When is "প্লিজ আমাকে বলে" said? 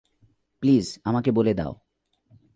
0.63-1.53